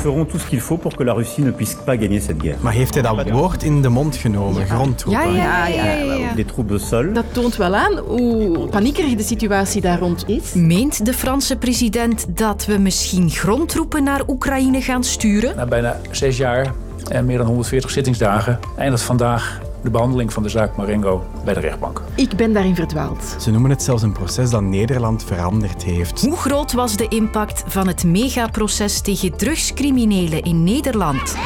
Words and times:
Ferons 0.00 0.26
tout 0.26 0.40
ce 0.40 0.46
qu'il 0.46 0.60
faut 0.60 0.76
pour 0.76 0.96
que 0.96 1.04
la 1.04 1.12
Russie 1.12 1.42
ne 1.42 1.50
puisse 1.50 1.74
pas 1.74 1.96
gagner 1.96 2.20
cette 2.20 2.40
guerre. 2.42 2.56
Maar 2.60 2.72
heeft 2.72 2.94
hij 2.94 3.02
dat 3.02 3.30
woord 3.30 3.62
in 3.62 3.82
de 3.82 3.88
mond 3.88 4.16
genomen? 4.16 4.66
Grondtroepen. 4.66 5.32
Ja, 5.32 5.66
ja, 5.66 5.66
ja. 5.66 6.32
ja, 6.36 6.44
troupes 6.46 6.90
au 6.90 7.02
sol. 7.02 7.12
Dat 7.12 7.24
toont 7.32 7.56
wel 7.56 7.74
aan 7.74 7.98
hoe 7.98 8.68
paniekerig 8.68 9.14
de 9.14 9.22
situatie 9.22 9.80
daar 9.80 9.98
rond 9.98 10.28
is. 10.28 10.52
Meent 10.54 11.04
de 11.06 11.12
Franse 11.12 11.56
president 11.56 12.36
dat 12.38 12.64
we 12.66 12.78
misschien 12.78 13.30
grondtroepen 13.30 14.02
naar 14.02 14.20
Oekraïne 14.26 14.80
gaan 14.80 15.04
sturen? 15.04 15.56
Na 15.56 15.66
bijna 15.66 16.00
zes 16.10 16.36
jaar 16.36 16.72
en 17.08 17.26
meer 17.26 17.38
dan 17.38 17.46
140 17.46 17.90
zittingsdagen 17.90 18.58
eindigt 18.76 19.02
vandaag 19.02 19.60
de 19.82 19.90
behandeling 19.90 20.32
van 20.32 20.42
de 20.42 20.48
zaak 20.48 20.76
Marengo 20.76 21.24
bij 21.44 21.54
de 21.54 21.60
rechtbank. 21.60 22.02
Ik 22.14 22.36
ben 22.36 22.52
daarin 22.52 22.74
verdwaald. 22.74 23.36
Ze 23.38 23.50
noemen 23.50 23.70
het 23.70 23.82
zelfs 23.82 24.02
een 24.02 24.12
proces 24.12 24.50
dat 24.50 24.62
Nederland 24.62 25.24
veranderd 25.24 25.82
heeft. 25.82 26.20
Hoe 26.20 26.36
groot 26.36 26.72
was 26.72 26.96
de 26.96 27.08
impact 27.08 27.64
van 27.66 27.86
het 27.86 28.04
megaproces 28.04 29.00
tegen 29.00 29.36
drugscriminelen 29.36 30.42
in 30.42 30.64
Nederland? 30.64 31.36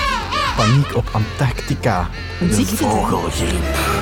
Paniek 0.57 0.97
op 0.97 1.05
Antarctica. 1.13 2.09
Een 2.41 2.53
ziekte. 2.53 2.77
Vogelgriep 2.77 4.01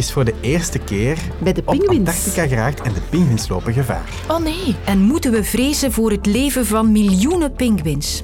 is 0.00 0.12
voor 0.12 0.24
de 0.24 0.34
eerste 0.40 0.78
keer 0.78 1.18
Bij 1.38 1.52
de 1.52 1.62
op 1.64 1.78
pinguïns. 1.78 1.98
Antarctica 1.98 2.46
geraakt 2.46 2.80
en 2.80 2.92
de 2.92 3.00
pinguïns 3.10 3.48
lopen 3.48 3.72
gevaar. 3.72 4.08
Oh 4.28 4.38
nee. 4.38 4.76
En 4.84 4.98
moeten 4.98 5.32
we 5.32 5.44
vrezen 5.44 5.92
voor 5.92 6.10
het 6.10 6.26
leven 6.26 6.66
van 6.66 6.92
miljoenen 6.92 7.52
pinguïns? 7.52 8.22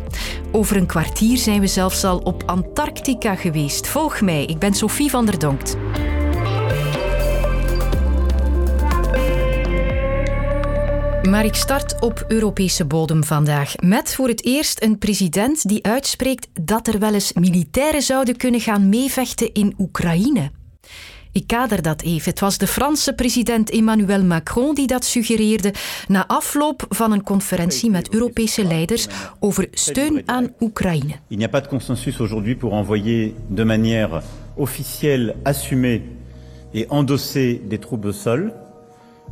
Over 0.56 0.77
een 0.77 0.87
kwartier 0.87 1.37
zijn 1.37 1.60
we 1.60 1.66
zelfs 1.66 2.05
al 2.05 2.19
op 2.19 2.42
Antarctica 2.46 3.34
geweest. 3.34 3.87
Volg 3.87 4.20
mij, 4.20 4.45
ik 4.45 4.59
ben 4.59 4.74
Sophie 4.74 5.10
van 5.10 5.27
der 5.27 5.38
Donkt. 5.38 5.77
Maar 11.28 11.45
ik 11.45 11.55
start 11.55 12.00
op 12.00 12.24
Europese 12.28 12.84
bodem 12.84 13.24
vandaag. 13.24 13.77
Met 13.77 14.14
voor 14.14 14.28
het 14.28 14.45
eerst 14.45 14.83
een 14.83 14.98
president 14.98 15.69
die 15.69 15.84
uitspreekt 15.84 16.48
dat 16.61 16.86
er 16.86 16.98
wel 16.98 17.14
eens 17.14 17.33
militairen 17.33 18.03
zouden 18.03 18.36
kunnen 18.36 18.61
gaan 18.61 18.88
meevechten 18.88 19.53
in 19.53 19.75
Oekraïne. 19.78 20.50
Ik 21.37 21.47
kader 21.47 21.83
dat 21.83 22.03
even. 22.03 22.31
Het 22.31 22.41
was 22.41 22.59
de 22.59 22.67
Franse 22.67 23.12
president 23.12 23.70
Emmanuel 23.70 24.23
Macron 24.25 24.75
die 24.75 24.87
dat 24.87 25.05
suggereerde 25.05 25.75
na 26.09 26.27
afloop 26.27 26.87
van 26.89 27.12
een 27.12 27.23
conferentie 27.23 27.91
met 27.91 28.15
Europese 28.15 28.65
leiders 28.65 29.06
over 29.39 29.69
steun 29.70 30.23
aan 30.25 30.53
Oekraïne. 30.61 31.15
Il 31.28 31.37
n'y 31.37 31.45
a 31.45 31.48
pas 31.48 31.62
de 31.62 31.69
consensus 31.69 32.20
aujourd'hui 32.20 32.55
pour 32.55 32.73
envoyer 32.73 33.34
de 33.48 33.65
manière 33.65 34.23
officielle, 34.55 35.34
assumée 35.43 36.03
et 36.73 36.87
endossée 36.89 37.61
des 37.69 37.78
troupes 37.78 38.06
au 38.06 38.12
sol, 38.12 38.53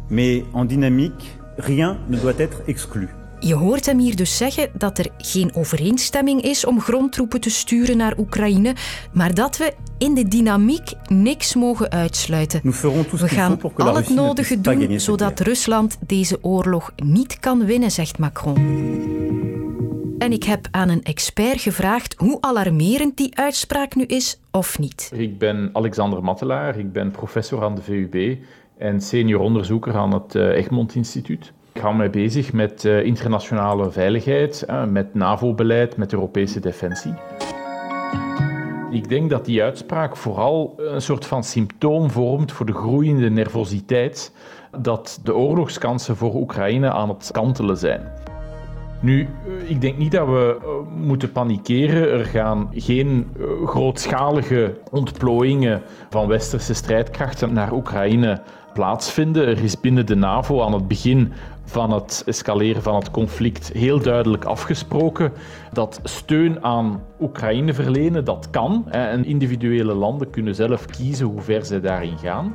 mais 0.09 0.45
en 0.53 0.67
dynamique, 0.67 1.39
rien 1.57 1.99
ne 2.09 2.19
doit 2.19 2.39
être 2.39 2.63
exclu. 2.67 3.09
Je 3.45 3.55
hoort 3.55 3.87
hem 3.87 3.99
hier 3.99 4.17
dus 4.17 4.37
zeggen 4.37 4.71
dat 4.79 4.99
er 4.99 5.09
geen 5.19 5.55
overeenstemming 5.55 6.41
is 6.43 6.65
om 6.65 6.81
grondtroepen 6.81 7.41
te 7.41 7.51
sturen 7.51 7.97
naar 7.97 8.19
Oekraïne, 8.19 8.75
maar 9.13 9.35
dat 9.35 9.57
we 9.57 9.75
in 9.99 10.15
de 10.15 10.29
dynamiek 10.29 10.93
niks 11.07 11.55
mogen 11.55 11.91
uitsluiten. 11.91 12.61
We 12.63 13.29
gaan 13.29 13.61
al 13.77 13.97
het 13.97 14.09
nodige 14.09 14.61
doen 14.61 15.01
zodat. 15.01 15.41
Rusland 15.41 15.99
deze 16.07 16.39
oorlog 16.41 16.93
niet 16.97 17.41
kan 17.41 17.65
winnen, 17.65 17.91
zegt 17.91 18.19
Macron. 18.19 18.57
En 20.19 20.33
ik 20.33 20.45
heb 20.45 20.69
aan 20.71 20.89
een 20.89 21.03
expert 21.03 21.61
gevraagd 21.61 22.15
hoe 22.19 22.39
alarmerend 22.41 23.17
die 23.17 23.37
uitspraak 23.37 23.95
nu 23.95 24.05
is 24.05 24.41
of 24.51 24.79
niet. 24.79 25.11
Ik 25.15 25.39
ben 25.39 25.71
Alexander 25.73 26.25
Mattelaar, 26.25 26.79
ik 26.79 26.93
ben 26.93 27.11
professor 27.11 27.65
aan 27.65 27.75
de 27.75 27.83
VUB 27.83 28.37
en 28.79 29.01
senior 29.01 29.41
onderzoeker 29.41 29.95
aan 29.95 30.15
het 30.15 30.35
eh, 30.35 30.49
Egmont 30.49 30.95
Instituut. 30.95 31.53
Ik 31.75 31.81
hou 31.81 31.95
mij 31.95 32.11
bezig 32.11 32.53
met 32.53 32.85
eh, 32.85 33.05
internationale 33.05 33.91
veiligheid, 33.91 34.63
eh, 34.63 34.85
met 34.85 35.15
NAVO-beleid, 35.15 35.97
met 35.97 36.13
Europese 36.13 36.61
defensie. 36.61 37.15
Ik 38.91 39.09
denk 39.09 39.31
dat 39.31 39.45
die 39.45 39.63
uitspraak 39.63 40.17
vooral 40.17 40.75
een 40.77 41.01
soort 41.03 41.27
van 41.27 41.45
symptoom 41.45 42.11
vormt 42.11 42.53
voor 42.53 42.67
de 42.67 42.73
groeiende 42.73 43.31
nervositeit 43.31 44.33
dat 44.79 45.21
de 45.25 45.35
oorlogskansen 45.35 46.17
voor 46.17 46.35
Oekraïne 46.35 46.91
aan 46.91 47.09
het 47.09 47.29
kantelen 47.33 47.77
zijn. 47.77 48.13
Nu, 49.01 49.21
eh, 49.23 49.71
ik 49.71 49.81
denk 49.81 49.99
niet 49.99 50.13
dat 50.13 50.27
we 50.27 50.59
moeten 50.97 51.33
panikeren. 51.33 52.11
Er 52.11 52.25
gaan 52.25 52.71
geen 52.73 53.31
grootschalige 53.65 54.79
ontplooiingen 54.91 55.83
van 56.11 56.29
westerse 56.29 56.75
strijdkrachten 56.75 57.53
naar 57.53 57.73
Oekraïne 57.73 58.43
plaatsvinden. 58.75 59.47
Er 59.47 59.63
is 59.63 59.81
binnen 59.81 60.07
de 60.07 60.15
NAVO 60.15 60.63
aan 60.63 60.73
het 60.73 60.89
begin 60.89 61.33
van 61.65 61.93
het 61.93 62.23
escaleren 62.27 62.83
van 62.83 62.95
het 62.95 63.11
conflict 63.11 63.73
heel 63.73 64.01
duidelijk 64.01 64.45
afgesproken 64.45 65.33
dat 65.73 66.01
steun 66.03 66.65
aan 66.65 67.03
Oekraïne 67.21 67.75
verlenen, 67.75 68.25
dat 68.25 68.51
kan. 68.51 68.91
En 68.91 69.25
individuele 69.25 69.95
landen 69.95 70.31
kunnen 70.31 70.55
zelf 70.55 70.87
kiezen 70.87 71.27
hoe 71.27 71.41
ver 71.41 71.65
zij 71.65 71.81
daarin 71.81 72.19
gaan. 72.19 72.55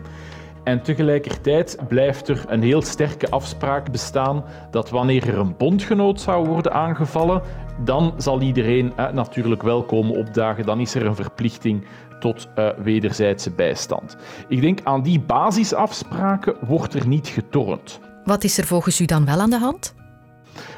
En 0.64 0.82
tegelijkertijd 0.82 1.78
blijft 1.88 2.28
er 2.28 2.46
een 2.48 2.62
heel 2.62 2.82
sterke 2.82 3.30
afspraak 3.30 3.92
bestaan 3.92 4.44
dat 4.72 4.90
wanneer 4.90 5.28
er 5.28 5.38
een 5.38 5.58
bondgenoot 5.58 6.22
zou 6.22 6.48
worden 6.48 6.74
aangevallen, 6.74 7.42
dan 7.84 8.14
zal 8.18 8.42
iedereen 8.42 8.94
eh, 8.96 9.12
natuurlijk 9.12 9.62
wel 9.64 9.84
komen 9.84 10.18
opdagen. 10.18 10.66
Dan 10.66 10.80
is 10.80 10.96
er 10.96 11.06
een 11.06 11.16
verplichting 11.16 11.86
tot 12.20 12.48
eh, 12.56 12.70
wederzijdse 12.84 13.52
bijstand. 13.52 14.18
Ik 14.48 14.62
denk 14.62 14.80
aan 14.84 15.02
die 15.02 15.20
basisafspraken 15.20 16.56
wordt 16.68 16.94
er 16.94 17.08
niet 17.08 17.28
getornd. 17.28 18.00
Wat 18.24 18.44
is 18.44 18.58
er 18.58 18.66
volgens 18.66 19.00
u 19.02 19.06
dan 19.06 19.26
wel 19.26 19.40
aan 19.40 19.50
de 19.50 19.60
hand? 19.60 19.98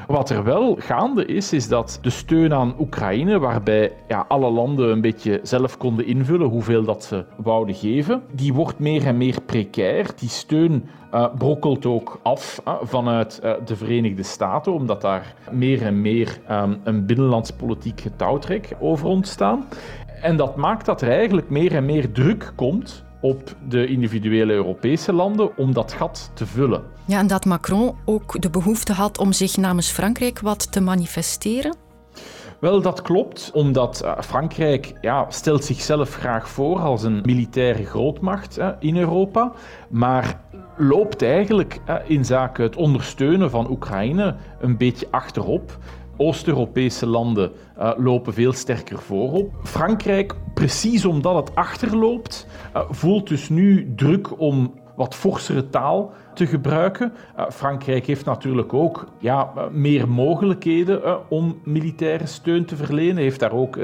Wat 0.08 0.30
er 0.30 0.44
wel 0.44 0.76
gaande 0.80 1.26
is, 1.26 1.54
is 1.54 1.68
dat 1.68 2.00
de 2.02 2.10
steun 2.10 2.54
aan 2.54 2.76
Oekraïne, 2.80 3.40
waarbij 3.40 3.92
ja, 4.08 4.26
alle 4.28 4.50
landen 4.50 4.92
een 4.92 5.02
beetje 5.02 5.40
zelf 5.44 5.78
konden 5.78 6.06
invullen 6.06 6.48
hoeveel 6.48 6.84
dat 6.84 7.04
ze 7.04 7.26
wouden 7.38 7.76
geven, 7.76 8.22
die 8.32 8.54
wordt 8.54 8.80
meer 8.80 9.06
en 9.06 9.18
meer 9.18 9.42
precair. 9.46 10.08
Die 10.16 10.30
steun 10.30 10.90
eh, 11.12 11.26
brokkelt 11.38 11.86
ook 11.86 12.20
af 12.24 12.62
eh, 12.66 12.74
vanuit 12.82 13.42
de 13.66 13.76
Verenigde 13.76 14.24
Staten, 14.24 14.74
omdat 14.74 15.02
daar 15.02 15.36
meer 15.52 15.82
en 15.82 16.02
meer 16.02 16.40
ehm, 16.48 16.74
een 16.84 17.06
binnenlandspolitiek 17.06 18.02
getouwtrek 18.02 18.76
over 18.80 19.08
ontstaan. 19.08 19.66
En 20.22 20.38
dat 20.38 20.56
maakt 20.56 20.86
dat 20.86 21.02
er 21.02 21.10
eigenlijk 21.10 21.50
meer 21.50 21.76
en 21.76 21.86
meer 21.86 22.12
druk 22.12 22.52
komt 22.56 23.04
op 23.22 23.56
de 23.68 23.88
individuele 23.88 24.54
Europese 24.54 25.14
landen 25.14 25.58
om 25.58 25.74
dat 25.74 25.94
gat 25.94 26.32
te 26.34 26.46
vullen. 26.46 26.84
Ja, 27.06 27.20
en 27.20 27.28
dat 27.28 27.46
Macron 27.46 27.96
ook 28.06 28.42
de 28.42 28.50
behoefte 28.50 28.94
had 28.94 29.18
om 29.18 29.32
zich 29.32 29.58
namens 29.58 29.90
Frankrijk 29.90 30.40
wat 30.40 30.72
te 30.72 30.82
manifesteren? 30.82 31.76
Wel, 32.60 32.82
dat 32.82 33.02
klopt, 33.02 33.52
omdat 33.54 34.02
eh, 34.02 34.20
Frankrijk 34.20 34.94
ja, 35.02 35.26
stelt 35.30 35.64
zichzelf 35.64 36.16
graag 36.16 36.50
voor 36.50 36.80
als 36.80 37.04
een 37.04 37.22
militaire 37.26 37.86
grootmacht 37.86 38.58
eh, 38.58 38.70
in 38.80 38.98
Europa, 38.98 39.52
maar 39.90 40.42
loopt 40.78 41.22
eigenlijk 41.22 41.80
eh, 41.86 41.96
in 42.08 42.26
zaken 42.26 42.64
het 42.64 42.76
ondersteunen 42.76 43.50
van 43.50 43.70
Oekraïne 43.70 44.36
een 44.60 44.78
beetje 44.78 45.08
achterop. 45.12 45.78
Oost-Europese 46.22 47.06
landen 47.06 47.52
eh, 47.78 47.92
lopen 47.98 48.34
veel 48.34 48.54
sterker 48.54 49.00
voorop. 49.00 49.54
Frankrijk, 49.64 50.36
precies 50.54 51.06
omdat 51.06 51.36
het 51.36 51.56
achterloopt, 51.56 52.48
eh, 52.74 52.82
voelt 52.90 53.28
dus 53.28 53.50
nu 53.50 53.94
druk 53.96 54.40
om 54.40 54.80
wat 54.96 55.16
forsere 55.16 55.70
taal 55.70 56.14
te 56.34 56.48
gebruiken. 56.48 57.14
Uh, 57.38 57.46
Frankrijk 57.50 58.06
heeft 58.06 58.26
natuurlijk 58.26 58.74
ook 58.74 59.08
ja, 59.20 59.52
meer 59.72 60.10
mogelijkheden 60.10 61.30
om 61.30 61.60
militaire 61.64 62.26
steun 62.26 62.66
te 62.66 62.76
verlenen. 62.76 63.18
Heeft 63.18 63.40
daar 63.40 63.52
ook 63.52 63.80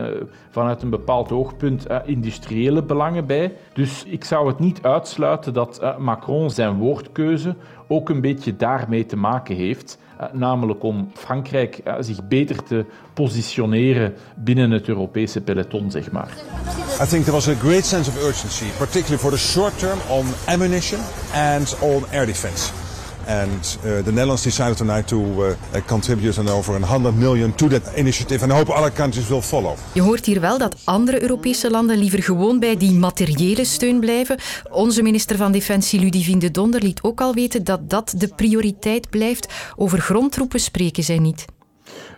vanuit 0.50 0.82
een 0.82 0.90
bepaald 0.90 1.32
oogpunt 1.32 1.88
industriële 2.06 2.84
belangen 2.84 3.26
bij. 3.26 3.54
Dus 3.74 4.04
ik 4.04 4.24
zou 4.24 4.48
het 4.48 4.60
niet 4.60 4.84
uitsluiten 4.84 5.54
dat 5.54 5.82
Macron 5.98 6.50
zijn 6.50 6.78
woordkeuze 6.78 7.56
ook 7.88 8.10
een 8.10 8.22
beetje 8.22 8.56
daarmee 8.56 9.06
te 9.06 9.16
maken 9.16 9.56
heeft. 9.56 9.98
namelijk 10.32 10.84
om 10.84 11.12
Frankrijk 11.14 11.82
zich 12.00 12.28
beter 12.28 12.64
te 12.64 12.86
positioneren 13.14 14.14
binnen 14.36 14.72
het 14.72 14.88
Europese 14.88 15.42
peloton, 15.42 15.92
zeg 15.92 16.12
maar. 16.12 16.30
I 17.02 17.06
think 17.06 17.24
there 17.24 17.32
was 17.32 17.48
a 17.48 17.54
great 17.54 17.86
sense 17.86 18.10
of 18.10 18.24
urgency, 18.24 18.66
particularly 18.78 19.18
for 19.18 19.32
the 19.32 19.38
short 19.38 19.80
term 19.80 20.00
on 20.10 20.26
ammunition 20.46 21.00
and 21.34 21.78
on 21.82 22.04
air 22.12 22.26
defense. 22.26 22.87
And 23.28 23.80
uh, 23.86 24.04
the 24.04 24.12
Netherlands 24.12 24.44
decided 24.44 24.78
tonight 24.78 25.08
to 25.08 25.18
uh, 25.18 25.82
contribute 25.86 26.40
an 26.40 26.48
over 26.48 26.80
100 26.80 27.16
million 27.16 27.56
to 27.56 27.68
that 27.68 27.94
initiative 27.96 28.44
and 28.44 28.52
I 28.52 28.56
hope 28.56 28.72
other 28.72 28.92
countries 28.92 29.28
will 29.28 29.42
follow. 29.42 29.76
Je 29.94 30.02
hoort 30.02 30.26
hier 30.26 30.42
wel 30.42 30.58
dat 30.58 30.76
andere 30.84 31.22
Europese 31.22 31.70
landen 31.70 31.98
liever 31.98 32.24
gewoon 32.24 32.60
bij 32.60 32.78
die 32.78 32.94
materiële 32.94 33.66
steun 33.66 34.00
blijven. 34.00 34.38
Onze 34.72 35.02
minister 35.02 35.38
van 35.38 35.52
Defensie 35.52 36.00
Ludivine 36.00 36.40
de 36.40 36.52
Donder 36.52 36.82
liet 36.82 37.04
ook 37.04 37.22
al 37.22 37.34
weten 37.34 37.64
dat 37.64 37.90
dat 37.90 38.14
de 38.18 38.28
prioriteit 38.36 39.10
blijft. 39.10 39.74
Over 39.76 40.00
grondtroepen 40.00 40.60
spreken 40.60 41.04
zij 41.04 41.20
niet. 41.20 41.46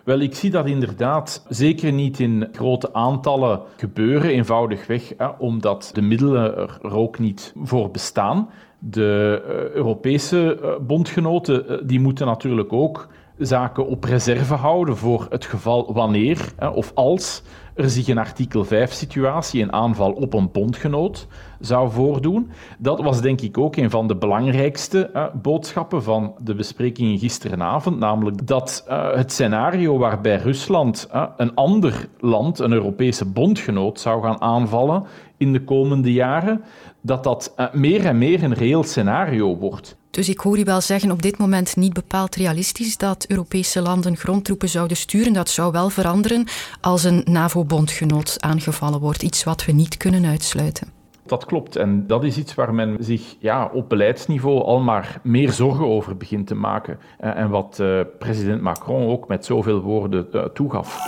Wel, 0.04 0.20
ik 0.20 0.34
zie 0.34 0.50
dat 0.50 0.66
inderdaad 0.66 1.44
zeker 1.48 1.92
niet 1.92 2.20
in 2.20 2.48
grote 2.52 2.94
aantallen 2.94 3.60
gebeuren, 3.76 4.30
eenvoudigweg, 4.30 5.12
hè, 5.16 5.26
omdat 5.26 5.90
de 5.92 6.00
middelen 6.00 6.56
er 6.56 6.94
ook 6.94 7.18
niet 7.18 7.52
voor 7.56 7.90
bestaan. 7.90 8.48
De 8.82 9.42
uh, 9.46 9.74
Europese 9.74 10.58
uh, 10.62 10.68
bondgenoten 10.86 11.64
uh, 11.68 11.78
die 11.82 12.00
moeten 12.00 12.26
natuurlijk 12.26 12.72
ook 12.72 13.08
zaken 13.38 13.86
op 13.86 14.04
reserve 14.04 14.54
houden 14.54 14.96
voor 14.96 15.26
het 15.30 15.44
geval 15.44 15.92
wanneer 15.92 16.52
of 16.74 16.92
als 16.94 17.42
er 17.74 17.90
zich 17.90 18.08
een 18.08 18.18
artikel 18.18 18.66
5-situatie, 18.66 19.62
een 19.62 19.72
aanval 19.72 20.12
op 20.12 20.34
een 20.34 20.50
bondgenoot, 20.52 21.26
zou 21.60 21.90
voordoen. 21.90 22.50
Dat 22.78 23.00
was 23.00 23.20
denk 23.20 23.40
ik 23.40 23.58
ook 23.58 23.76
een 23.76 23.90
van 23.90 24.08
de 24.08 24.16
belangrijkste 24.16 25.30
boodschappen 25.42 26.02
van 26.02 26.34
de 26.42 26.54
besprekingen 26.54 27.18
gisterenavond, 27.18 27.98
namelijk 27.98 28.46
dat 28.46 28.84
het 29.14 29.32
scenario 29.32 29.98
waarbij 29.98 30.36
Rusland 30.36 31.08
een 31.36 31.54
ander 31.54 32.08
land, 32.18 32.58
een 32.58 32.72
Europese 32.72 33.24
bondgenoot, 33.24 34.00
zou 34.00 34.22
gaan 34.22 34.40
aanvallen 34.40 35.04
in 35.40 35.52
de 35.52 35.64
komende 35.64 36.12
jaren, 36.12 36.62
dat 37.00 37.24
dat 37.24 37.54
meer 37.72 38.04
en 38.04 38.18
meer 38.18 38.42
een 38.42 38.54
reëel 38.54 38.82
scenario 38.82 39.56
wordt. 39.56 39.96
Dus 40.10 40.28
ik 40.28 40.38
hoor 40.38 40.58
u 40.58 40.64
wel 40.64 40.80
zeggen, 40.80 41.10
op 41.10 41.22
dit 41.22 41.38
moment 41.38 41.76
niet 41.76 41.92
bepaald 41.92 42.36
realistisch 42.36 42.96
dat 42.96 43.24
Europese 43.28 43.82
landen 43.82 44.16
grondtroepen 44.16 44.68
zouden 44.68 44.96
sturen. 44.96 45.32
Dat 45.32 45.48
zou 45.48 45.72
wel 45.72 45.90
veranderen 45.90 46.46
als 46.80 47.04
een 47.04 47.22
NAVO-bondgenoot 47.24 48.36
aangevallen 48.40 49.00
wordt. 49.00 49.22
Iets 49.22 49.44
wat 49.44 49.64
we 49.64 49.72
niet 49.72 49.96
kunnen 49.96 50.24
uitsluiten. 50.24 50.88
Dat 51.26 51.44
klopt. 51.44 51.76
En 51.76 52.06
dat 52.06 52.24
is 52.24 52.36
iets 52.36 52.54
waar 52.54 52.74
men 52.74 52.96
zich 53.00 53.36
ja, 53.38 53.70
op 53.72 53.88
beleidsniveau 53.88 54.62
al 54.62 54.80
maar 54.80 55.20
meer 55.22 55.52
zorgen 55.52 55.86
over 55.86 56.16
begint 56.16 56.46
te 56.46 56.54
maken. 56.54 56.98
Eh, 57.18 57.36
en 57.36 57.50
wat 57.50 57.78
uh, 57.80 58.00
president 58.18 58.60
Macron 58.60 59.08
ook 59.08 59.28
met 59.28 59.44
zoveel 59.44 59.80
woorden 59.80 60.52
toegaf. 60.52 60.98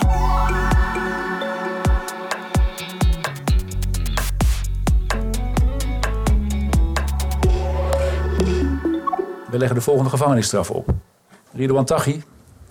We 9.53 9.59
leggen 9.59 9.77
de 9.77 9.83
volgende 9.83 10.09
gevangenisstraf 10.09 10.71
op. 10.71 10.89
Ridouan 11.51 11.85
Taghi 11.85 12.21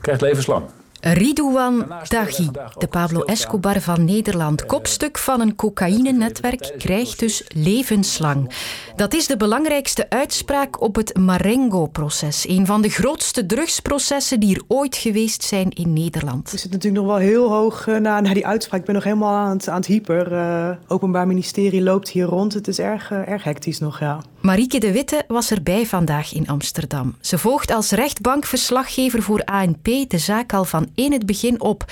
krijgt 0.00 0.20
levenslang. 0.20 0.64
Ridouan 1.00 1.86
Taghi, 2.08 2.50
de 2.78 2.86
Pablo 2.86 3.20
Escobar 3.20 3.80
van 3.80 4.04
Nederland, 4.04 4.66
kopstuk 4.66 5.18
van 5.18 5.40
een 5.40 5.54
cocaïnenetwerk, 5.54 6.74
krijgt 6.78 7.18
dus 7.18 7.44
levenslang. 7.54 8.54
Dat 8.96 9.14
is 9.14 9.26
de 9.26 9.36
belangrijkste 9.36 10.10
uitspraak 10.10 10.80
op 10.80 10.94
het 10.96 11.16
Marengo-proces. 11.18 12.48
Een 12.48 12.66
van 12.66 12.82
de 12.82 12.88
grootste 12.88 13.46
drugsprocessen 13.46 14.40
die 14.40 14.54
er 14.54 14.62
ooit 14.68 14.96
geweest 14.96 15.42
zijn 15.42 15.70
in 15.70 15.92
Nederland. 15.92 16.50
We 16.50 16.58
zitten 16.58 16.70
natuurlijk 16.78 17.04
nog 17.04 17.16
wel 17.16 17.26
heel 17.26 17.50
hoog 17.50 17.86
uh, 17.86 17.98
na, 17.98 18.20
na 18.20 18.34
die 18.34 18.46
uitspraak. 18.46 18.80
Ik 18.80 18.86
ben 18.86 18.94
nog 18.94 19.04
helemaal 19.04 19.34
aan 19.34 19.56
het, 19.56 19.68
aan 19.68 19.76
het 19.76 19.86
hyper. 19.86 20.32
Uh, 20.32 20.70
Openbaar 20.88 21.26
Ministerie 21.26 21.82
loopt 21.82 22.08
hier 22.08 22.26
rond. 22.26 22.54
Het 22.54 22.68
is 22.68 22.78
erg, 22.78 23.10
uh, 23.10 23.28
erg 23.28 23.44
hectisch 23.44 23.78
nog, 23.78 23.98
ja. 23.98 24.20
Marieke 24.42 24.78
de 24.78 24.92
Witte 24.92 25.24
was 25.26 25.50
erbij 25.50 25.86
vandaag 25.86 26.34
in 26.34 26.48
Amsterdam. 26.48 27.16
Ze 27.20 27.38
volgt 27.38 27.70
als 27.70 27.90
rechtbankverslaggever 27.90 29.22
voor 29.22 29.44
ANP 29.44 29.84
de 29.84 30.18
zaak 30.18 30.52
al 30.52 30.64
van 30.64 30.88
in 30.94 31.12
het 31.12 31.26
begin 31.26 31.60
op. 31.60 31.84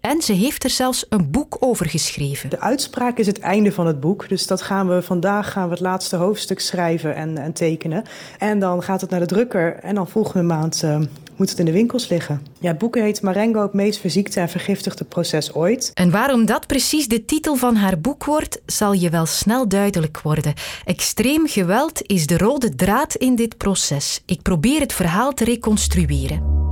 En 0.00 0.22
ze 0.22 0.32
heeft 0.32 0.64
er 0.64 0.70
zelfs 0.70 1.06
een 1.08 1.30
boek 1.30 1.56
over 1.60 1.86
geschreven. 1.86 2.50
De 2.50 2.60
uitspraak 2.60 3.18
is 3.18 3.26
het 3.26 3.38
einde 3.38 3.72
van 3.72 3.86
het 3.86 4.00
boek. 4.00 4.28
Dus 4.28 4.46
dat 4.46 4.62
gaan 4.62 4.88
we 4.88 5.02
vandaag 5.02 5.52
gaan 5.52 5.64
we 5.64 5.70
het 5.70 5.80
laatste 5.80 6.16
hoofdstuk 6.16 6.60
schrijven 6.60 7.14
en, 7.14 7.38
en 7.38 7.52
tekenen. 7.52 8.04
En 8.38 8.58
dan 8.58 8.82
gaat 8.82 9.00
het 9.00 9.10
naar 9.10 9.20
de 9.20 9.26
drukker. 9.26 9.74
En 9.74 9.94
dan 9.94 10.08
volgende 10.08 10.46
maand 10.46 10.82
uh, 10.82 11.00
moet 11.36 11.50
het 11.50 11.58
in 11.58 11.64
de 11.64 11.72
winkels 11.72 12.08
liggen. 12.08 12.46
Ja, 12.60 12.68
het 12.68 12.78
boek 12.78 12.94
heet 12.94 13.22
Marengo, 13.22 13.62
het 13.62 13.72
meest 13.72 14.00
verziekte 14.00 14.40
en 14.40 14.48
vergiftigde 14.48 15.04
proces 15.04 15.54
ooit. 15.54 15.90
En 15.94 16.10
waarom 16.10 16.46
dat 16.46 16.66
precies 16.66 17.08
de 17.08 17.24
titel 17.24 17.54
van 17.54 17.76
haar 17.76 18.00
boek 18.00 18.24
wordt, 18.24 18.60
zal 18.66 18.92
je 18.92 19.10
wel 19.10 19.26
snel 19.26 19.68
duidelijk 19.68 20.20
worden. 20.20 20.54
Extreem 20.84 21.46
geweld 21.46 22.02
is 22.06 22.26
de 22.26 22.38
rode 22.38 22.74
draad 22.74 23.14
in 23.14 23.36
dit 23.36 23.56
proces. 23.56 24.22
Ik 24.26 24.42
probeer 24.42 24.80
het 24.80 24.92
verhaal 24.92 25.32
te 25.32 25.44
reconstrueren. 25.44 26.65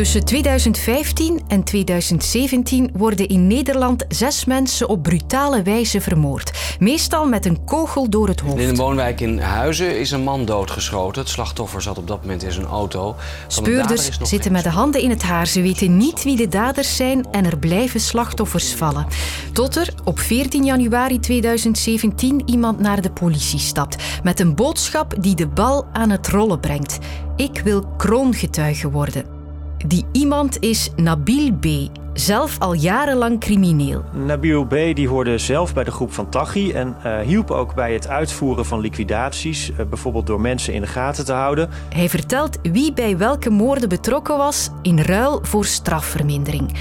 Tussen 0.00 0.24
2015 0.24 1.40
en 1.48 1.64
2017 1.64 2.90
worden 2.92 3.28
in 3.28 3.46
Nederland 3.46 4.04
zes 4.08 4.44
mensen 4.44 4.88
op 4.88 5.02
brutale 5.02 5.62
wijze 5.62 6.00
vermoord. 6.00 6.76
Meestal 6.78 7.26
met 7.26 7.46
een 7.46 7.64
kogel 7.64 8.10
door 8.10 8.28
het 8.28 8.40
hoofd. 8.40 8.58
In 8.58 8.68
een 8.68 8.76
woonwijk 8.76 9.20
in 9.20 9.38
Huizen 9.38 9.98
is 9.98 10.10
een 10.10 10.22
man 10.22 10.44
doodgeschoten. 10.44 11.22
Het 11.22 11.30
slachtoffer 11.30 11.82
zat 11.82 11.98
op 11.98 12.06
dat 12.08 12.20
moment 12.20 12.42
in 12.42 12.52
zijn 12.52 12.66
auto. 12.66 13.16
Speurders 13.46 14.18
zitten 14.22 14.52
met 14.52 14.62
de 14.62 14.70
handen 14.70 15.00
in 15.00 15.10
het 15.10 15.22
haar. 15.22 15.46
Ze 15.46 15.62
weten 15.62 15.96
niet 15.96 16.22
wie 16.22 16.36
de 16.36 16.48
daders 16.48 16.96
zijn 16.96 17.26
en 17.30 17.44
er 17.44 17.58
blijven 17.58 18.00
slachtoffers 18.00 18.74
vallen. 18.74 19.06
Tot 19.52 19.76
er 19.76 19.94
op 20.04 20.18
14 20.18 20.64
januari 20.64 21.18
2017 21.18 22.42
iemand 22.44 22.78
naar 22.78 23.00
de 23.00 23.12
politie 23.12 23.58
stapt. 23.58 23.96
Met 24.22 24.40
een 24.40 24.54
boodschap 24.54 25.14
die 25.22 25.34
de 25.34 25.48
bal 25.48 25.86
aan 25.92 26.10
het 26.10 26.28
rollen 26.28 26.60
brengt. 26.60 26.98
Ik 27.36 27.60
wil 27.64 27.86
kroongetuige 27.96 28.90
worden. 28.90 29.39
Die 29.86 30.06
iemand 30.12 30.58
is 30.58 30.90
Nabil 30.96 31.52
B., 31.52 31.66
zelf 32.12 32.58
al 32.58 32.72
jarenlang 32.72 33.40
crimineel. 33.40 34.04
Nabil 34.12 34.64
B. 34.64 34.70
die 34.70 35.08
hoorde 35.08 35.38
zelf 35.38 35.74
bij 35.74 35.84
de 35.84 35.90
groep 35.90 36.12
van 36.12 36.28
Taghi 36.28 36.72
en 36.72 36.96
uh, 37.06 37.18
hielp 37.18 37.50
ook 37.50 37.74
bij 37.74 37.92
het 37.92 38.08
uitvoeren 38.08 38.66
van 38.66 38.80
liquidaties, 38.80 39.70
uh, 39.70 39.76
bijvoorbeeld 39.88 40.26
door 40.26 40.40
mensen 40.40 40.74
in 40.74 40.80
de 40.80 40.86
gaten 40.86 41.24
te 41.24 41.32
houden. 41.32 41.68
Hij 41.94 42.08
vertelt 42.08 42.58
wie 42.62 42.92
bij 42.92 43.16
welke 43.16 43.50
moorden 43.50 43.88
betrokken 43.88 44.36
was 44.36 44.70
in 44.82 45.00
ruil 45.00 45.38
voor 45.42 45.64
strafvermindering. 45.64 46.72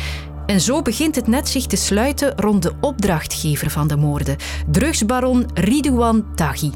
En 0.46 0.62
zo 0.62 0.82
begint 0.82 1.16
het 1.16 1.28
net 1.28 1.50
zich 1.50 1.66
te 1.66 1.76
sluiten 1.76 2.34
rond 2.36 2.64
de 2.64 2.74
opdrachtgever 2.82 3.70
van 3.70 3.88
de 3.88 3.98
moorden, 3.98 4.36
drugsbaron 4.68 5.46
Ridouan 5.54 6.26
Taghi. 6.36 6.72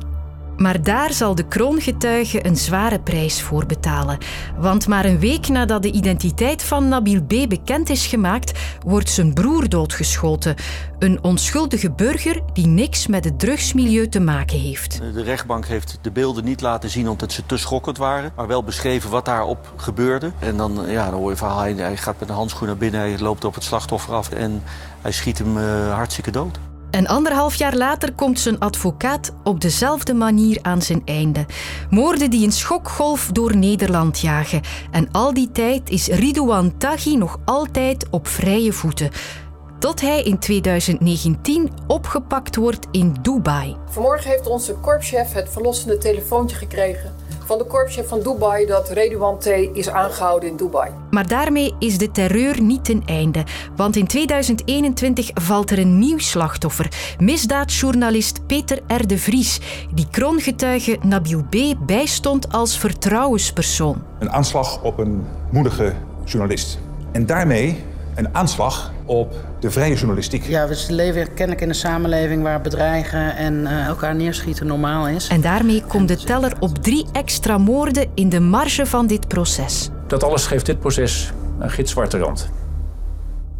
Maar 0.57 0.83
daar 0.83 1.13
zal 1.13 1.35
de 1.35 1.47
kroongetuige 1.47 2.45
een 2.45 2.55
zware 2.55 2.99
prijs 2.99 3.41
voor 3.41 3.65
betalen. 3.65 4.17
Want 4.57 4.87
maar 4.87 5.05
een 5.05 5.19
week 5.19 5.47
nadat 5.47 5.81
de 5.81 5.91
identiteit 5.91 6.63
van 6.63 6.87
Nabil 6.87 7.21
B. 7.21 7.49
bekend 7.49 7.89
is 7.89 8.05
gemaakt, 8.05 8.59
wordt 8.85 9.09
zijn 9.09 9.33
broer 9.33 9.69
doodgeschoten. 9.69 10.55
Een 10.99 11.23
onschuldige 11.23 11.91
burger 11.91 12.41
die 12.53 12.67
niks 12.67 13.07
met 13.07 13.25
het 13.25 13.39
drugsmilieu 13.39 14.09
te 14.09 14.19
maken 14.19 14.59
heeft. 14.59 14.99
De 15.13 15.23
rechtbank 15.23 15.65
heeft 15.65 15.99
de 16.01 16.11
beelden 16.11 16.43
niet 16.43 16.61
laten 16.61 16.89
zien 16.89 17.09
omdat 17.09 17.31
ze 17.31 17.45
te 17.45 17.57
schokkend 17.57 17.97
waren. 17.97 18.31
Maar 18.35 18.47
wel 18.47 18.63
beschreven 18.63 19.09
wat 19.09 19.25
daarop 19.25 19.73
gebeurde. 19.75 20.31
En 20.39 20.57
dan, 20.57 20.83
ja, 20.87 21.09
dan 21.09 21.19
hoor 21.19 21.29
je 21.29 21.37
verhaal, 21.37 21.59
hij 21.59 21.97
gaat 21.97 22.19
met 22.19 22.29
een 22.29 22.35
handschoen 22.35 22.67
naar 22.67 22.77
binnen, 22.77 22.99
hij 22.99 23.19
loopt 23.19 23.45
op 23.45 23.53
het 23.53 23.63
slachtoffer 23.63 24.13
af 24.13 24.29
en 24.29 24.63
hij 25.01 25.11
schiet 25.11 25.37
hem 25.37 25.57
uh, 25.57 25.93
hartstikke 25.93 26.31
dood. 26.31 26.59
En 26.93 27.07
anderhalf 27.07 27.55
jaar 27.55 27.75
later 27.75 28.13
komt 28.13 28.39
zijn 28.39 28.59
advocaat 28.59 29.33
op 29.43 29.61
dezelfde 29.61 30.13
manier 30.13 30.59
aan 30.61 30.81
zijn 30.81 31.01
einde. 31.05 31.45
Moorden 31.89 32.29
die 32.29 32.45
een 32.45 32.51
schokgolf 32.51 33.29
door 33.31 33.57
Nederland 33.57 34.19
jagen. 34.19 34.61
En 34.91 35.11
al 35.11 35.33
die 35.33 35.51
tijd 35.51 35.89
is 35.89 36.07
Ridouan 36.07 36.77
Taghi 36.77 37.17
nog 37.17 37.39
altijd 37.45 38.09
op 38.09 38.27
vrije 38.27 38.73
voeten. 38.73 39.09
Tot 39.79 40.01
hij 40.01 40.23
in 40.23 40.39
2019 40.39 41.71
opgepakt 41.87 42.55
wordt 42.55 42.87
in 42.91 43.15
Dubai. 43.21 43.75
Vanmorgen 43.89 44.29
heeft 44.29 44.47
onze 44.47 44.73
korpschef 44.73 45.33
het 45.33 45.49
verlossende 45.49 45.97
telefoontje 45.97 46.55
gekregen 46.55 47.22
van 47.53 47.61
de 47.61 47.71
korpschef 47.71 48.07
van 48.07 48.21
Dubai 48.21 48.65
dat 48.65 48.89
Redouan 48.89 49.39
T. 49.39 49.45
is 49.73 49.89
aangehouden 49.89 50.49
in 50.49 50.55
Dubai. 50.55 50.91
Maar 51.09 51.27
daarmee 51.27 51.75
is 51.79 51.97
de 51.97 52.11
terreur 52.11 52.61
niet 52.61 52.85
ten 52.85 53.01
einde. 53.05 53.43
Want 53.75 53.95
in 53.95 54.07
2021 54.07 55.31
valt 55.33 55.71
er 55.71 55.79
een 55.79 55.99
nieuw 55.99 56.17
slachtoffer. 56.17 57.15
Misdaadjournalist 57.19 58.45
Peter 58.47 58.79
R. 58.87 59.07
de 59.07 59.17
Vries, 59.17 59.59
die 59.93 60.07
kroongetuige 60.11 60.97
Nabil 61.01 61.43
B. 61.49 61.55
bijstond 61.85 62.51
als 62.51 62.77
vertrouwenspersoon. 62.77 64.03
Een 64.19 64.31
aanslag 64.31 64.83
op 64.83 64.97
een 64.97 65.25
moedige 65.51 65.93
journalist. 66.25 66.79
En 67.11 67.25
daarmee 67.25 67.83
een 68.15 68.35
aanslag 68.35 68.91
op 69.05 69.33
de 69.59 69.71
vrije 69.71 69.95
journalistiek. 69.95 70.43
Ja, 70.43 70.67
we 70.67 70.85
leven 70.89 71.27
kennelijk 71.27 71.61
in 71.61 71.69
een 71.69 71.75
samenleving 71.75 72.43
waar 72.43 72.61
bedreigen 72.61 73.35
en 73.35 73.53
uh, 73.53 73.85
elkaar 73.85 74.15
neerschieten 74.15 74.67
normaal 74.67 75.07
is. 75.07 75.27
En 75.27 75.41
daarmee 75.41 75.83
komt 75.87 76.07
de 76.07 76.17
teller 76.17 76.53
op 76.59 76.77
drie 76.77 77.05
extra 77.11 77.57
moorden 77.57 78.07
in 78.15 78.29
de 78.29 78.39
marge 78.39 78.85
van 78.85 79.07
dit 79.07 79.27
proces. 79.27 79.89
Dat 80.07 80.23
alles 80.23 80.45
geeft 80.45 80.65
dit 80.65 80.79
proces 80.79 81.31
een 81.59 81.69
gitzwarte 81.69 82.17
rand. 82.17 82.49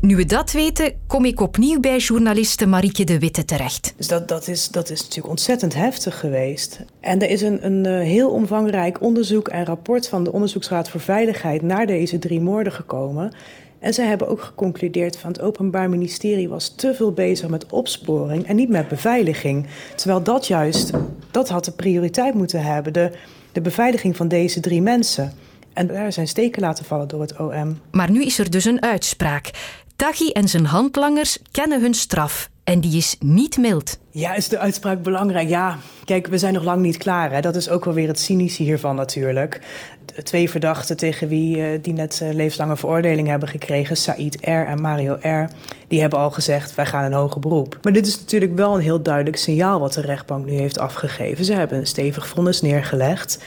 Nu 0.03 0.15
we 0.15 0.25
dat 0.25 0.51
weten, 0.51 0.93
kom 1.07 1.25
ik 1.25 1.41
opnieuw 1.41 1.79
bij 1.79 1.97
journaliste 1.97 2.65
Marieke 2.65 3.03
de 3.03 3.19
Witte 3.19 3.45
terecht. 3.45 3.93
Dus 3.97 4.07
dat, 4.07 4.27
dat, 4.27 4.47
is, 4.47 4.69
dat 4.69 4.89
is 4.89 5.01
natuurlijk 5.01 5.27
ontzettend 5.27 5.73
heftig 5.73 6.19
geweest. 6.19 6.85
En 6.99 7.21
er 7.21 7.29
is 7.29 7.41
een, 7.41 7.65
een 7.65 7.87
uh, 7.87 7.99
heel 7.99 8.29
omvangrijk 8.29 9.01
onderzoek 9.01 9.47
en 9.47 9.65
rapport 9.65 10.07
van 10.07 10.23
de 10.23 10.31
Onderzoeksraad 10.31 10.89
voor 10.89 10.99
Veiligheid 10.99 11.61
naar 11.61 11.85
deze 11.85 12.19
drie 12.19 12.41
moorden 12.41 12.73
gekomen. 12.73 13.33
En 13.83 13.93
zij 13.93 14.05
hebben 14.05 14.27
ook 14.27 14.41
geconcludeerd 14.41 15.17
van 15.17 15.31
het 15.31 15.41
Openbaar 15.41 15.89
Ministerie 15.89 16.49
was 16.49 16.69
te 16.75 16.93
veel 16.93 17.11
bezig 17.11 17.49
met 17.49 17.65
opsporing 17.71 18.45
en 18.45 18.55
niet 18.55 18.69
met 18.69 18.87
beveiliging. 18.87 19.67
Terwijl 19.95 20.23
dat 20.23 20.47
juist, 20.47 20.91
dat 21.31 21.49
had 21.49 21.65
de 21.65 21.71
prioriteit 21.71 22.33
moeten 22.33 22.63
hebben, 22.63 22.93
de, 22.93 23.11
de 23.51 23.61
beveiliging 23.61 24.15
van 24.15 24.27
deze 24.27 24.59
drie 24.59 24.81
mensen. 24.81 25.33
En 25.73 25.87
daar 25.87 26.13
zijn 26.13 26.27
steken 26.27 26.61
laten 26.61 26.85
vallen 26.85 27.07
door 27.07 27.21
het 27.21 27.39
OM. 27.39 27.79
Maar 27.91 28.11
nu 28.11 28.23
is 28.23 28.39
er 28.39 28.49
dus 28.49 28.65
een 28.65 28.81
uitspraak. 28.81 29.51
Taghi 29.95 30.29
en 30.29 30.47
zijn 30.47 30.65
handlangers 30.65 31.39
kennen 31.51 31.81
hun 31.81 31.93
straf. 31.93 32.49
En 32.63 32.79
die 32.79 32.97
is 32.97 33.15
niet 33.19 33.57
mild. 33.57 33.99
Ja, 34.11 34.33
is 34.33 34.47
de 34.47 34.59
uitspraak 34.59 35.01
belangrijk? 35.01 35.49
Ja, 35.49 35.77
kijk, 36.05 36.27
we 36.27 36.37
zijn 36.37 36.53
nog 36.53 36.63
lang 36.63 36.81
niet 36.81 36.97
klaar. 36.97 37.31
Hè? 37.31 37.41
Dat 37.41 37.55
is 37.55 37.69
ook 37.69 37.85
wel 37.85 37.93
weer 37.93 38.07
het 38.07 38.19
cynische 38.19 38.63
hiervan 38.63 38.95
natuurlijk. 38.95 39.61
twee 40.23 40.49
verdachten 40.49 40.97
tegen 40.97 41.27
wie 41.27 41.57
uh, 41.57 41.79
die 41.81 41.93
net 41.93 42.19
uh, 42.23 42.33
levenslange 42.33 42.77
veroordeling 42.77 43.27
hebben 43.27 43.49
gekregen, 43.49 43.97
Said 43.97 44.37
R. 44.41 44.49
en 44.49 44.81
Mario 44.81 45.13
R., 45.13 45.49
die 45.87 46.01
hebben 46.01 46.19
al 46.19 46.31
gezegd, 46.31 46.75
wij 46.75 46.85
gaan 46.85 47.03
een 47.03 47.13
hoger 47.13 47.39
beroep. 47.39 47.77
Maar 47.81 47.93
dit 47.93 48.07
is 48.07 48.19
natuurlijk 48.19 48.55
wel 48.55 48.75
een 48.75 48.81
heel 48.81 49.01
duidelijk 49.01 49.37
signaal 49.37 49.79
wat 49.79 49.93
de 49.93 50.01
rechtbank 50.01 50.45
nu 50.45 50.51
heeft 50.51 50.79
afgegeven. 50.79 51.45
Ze 51.45 51.53
hebben 51.53 51.77
een 51.77 51.87
stevig 51.87 52.27
vonnis 52.27 52.61
neergelegd. 52.61 53.39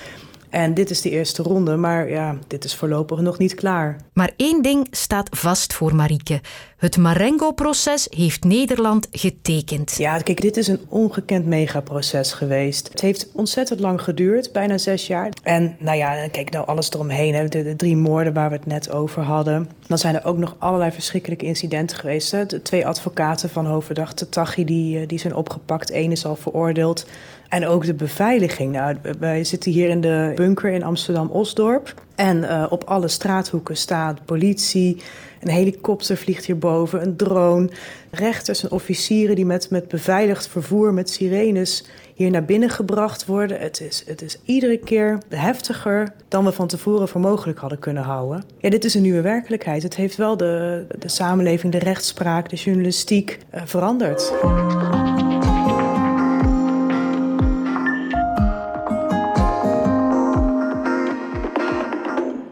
En 0.57 0.75
dit 0.75 0.91
is 0.91 1.01
de 1.01 1.11
eerste 1.11 1.43
ronde, 1.43 1.77
maar 1.77 2.11
ja, 2.11 2.39
dit 2.47 2.65
is 2.65 2.75
voorlopig 2.75 3.21
nog 3.21 3.39
niet 3.39 3.55
klaar. 3.55 3.97
Maar 4.13 4.33
één 4.37 4.63
ding 4.63 4.87
staat 4.91 5.29
vast 5.31 5.75
voor 5.75 5.95
Marieke. 5.95 6.41
Het 6.77 6.97
Marengo-proces 6.97 8.07
heeft 8.11 8.45
Nederland 8.45 9.09
getekend. 9.11 9.95
Ja, 9.99 10.19
kijk, 10.19 10.41
dit 10.41 10.57
is 10.57 10.69
een 10.69 10.81
ongekend 10.89 11.47
megaproces 11.47 12.33
geweest. 12.33 12.89
Het 12.89 13.01
heeft 13.01 13.29
ontzettend 13.33 13.81
lang 13.81 14.03
geduurd, 14.03 14.53
bijna 14.53 14.79
zes 14.79 15.07
jaar. 15.07 15.33
En 15.43 15.77
nou 15.79 15.97
ja, 15.97 16.29
kijk 16.29 16.51
nou 16.51 16.67
alles 16.67 16.91
eromheen. 16.91 17.49
De, 17.49 17.63
de 17.63 17.77
drie 17.77 17.97
moorden 17.97 18.33
waar 18.33 18.51
we 18.51 18.57
het 18.57 18.67
net 18.67 18.91
over 18.91 19.23
hadden. 19.23 19.71
Dan 19.87 19.99
zijn 19.99 20.15
er 20.15 20.25
ook 20.25 20.39
nog 20.39 20.57
allerlei 20.59 20.91
verschrikkelijke 20.91 21.45
incidenten 21.45 21.97
geweest. 21.97 22.31
Hè. 22.31 22.47
De 22.47 22.63
twee 22.63 22.87
advocaten 22.87 23.49
van 23.49 23.67
hoofdverdachte 23.67 24.29
Tachi 24.29 24.65
die, 24.65 25.01
eh, 25.01 25.09
die 25.09 25.19
zijn 25.19 25.35
opgepakt. 25.35 25.93
Eén 25.93 26.13
is 26.13 26.27
al 26.27 26.37
veroordeeld. 26.37 27.07
En 27.49 27.67
ook 27.67 27.85
de 27.85 27.95
beveiliging. 27.95 28.73
Nou, 28.73 28.97
wij 29.19 29.45
zitten 29.45 29.73
hier 29.73 29.89
in 29.89 30.01
de 30.01 30.33
bunker 30.35 30.71
in 30.71 30.83
Amsterdam-Osdorp. 30.83 31.95
En 32.15 32.37
uh, 32.37 32.67
op 32.71 32.85
alle 32.85 33.09
straathoeken 33.09 33.77
staat 33.77 34.25
politie. 34.25 35.03
Een 35.41 35.49
helikopter 35.49 36.17
vliegt 36.17 36.45
hierboven, 36.45 37.03
een 37.03 37.17
drone. 37.17 37.69
Rechters 38.11 38.63
en 38.63 38.71
officieren 38.71 39.37
die 39.37 39.47
met, 39.47 39.71
met 39.71 39.89
beveiligd 39.89 40.49
vervoer, 40.49 40.95
met 40.95 41.11
sirenes 41.11 41.85
hier 42.15 42.31
naar 42.31 42.45
binnen 42.45 42.71
gebracht 42.71 43.27
worden. 43.27 43.61
Het 43.61 43.81
is, 43.81 44.05
het 44.07 44.23
is 44.23 44.39
iedere 44.45 44.79
keer 44.79 45.19
heftiger 45.29 46.13
dan 46.29 46.45
we 46.45 46.53
van 46.53 46.67
tevoren 46.67 47.09
voor 47.09 47.21
mogelijk 47.21 47.59
hadden 47.59 47.79
kunnen 47.79 48.03
houden. 48.03 48.45
Ja, 48.59 48.71
dit 48.71 48.85
is 48.85 48.95
een 48.95 49.03
nieuwe 49.03 49.21
werkelijkheid. 49.21 49.83
Het 49.83 49.97
heeft 49.97 50.17
wel 50.17 50.37
de, 50.37 50.87
de 50.99 51.09
samenleving, 51.09 51.73
de 51.73 51.79
rechtspraak, 51.79 52.49
de 52.49 52.57
journalistiek 52.57 53.39
uh, 53.55 53.63
veranderd. 53.65 54.33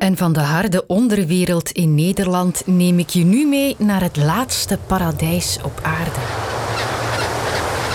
En 0.05 0.17
van 0.17 0.33
de 0.33 0.41
harde 0.41 0.87
onderwereld 0.87 1.71
in 1.71 1.95
Nederland 1.95 2.63
neem 2.67 2.99
ik 2.99 3.09
je 3.09 3.25
nu 3.25 3.47
mee 3.47 3.77
naar 3.79 4.03
het 4.03 4.17
laatste 4.17 4.79
paradijs 4.87 5.59
op 5.63 5.81
aarde. 5.83 6.21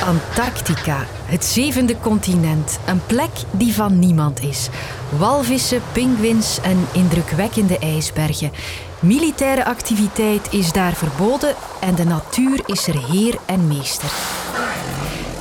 Antarctica, 0.05 1.05
het 1.25 1.45
zevende 1.45 1.99
continent. 1.99 2.79
Een 2.87 3.01
plek 3.05 3.29
die 3.51 3.73
van 3.73 3.99
niemand 3.99 4.41
is. 4.41 4.69
Walvissen, 5.17 5.81
pinguïns 5.91 6.59
en 6.61 6.85
indrukwekkende 6.93 7.79
ijsbergen. 7.79 8.51
Militaire 8.99 9.65
activiteit 9.65 10.53
is 10.53 10.71
daar 10.71 10.93
verboden 10.93 11.55
en 11.81 11.95
de 11.95 12.05
natuur 12.05 12.61
is 12.65 12.87
er 12.87 13.11
heer 13.11 13.37
en 13.45 13.67
meester. 13.67 14.11